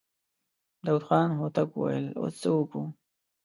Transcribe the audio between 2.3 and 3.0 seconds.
څه وکو؟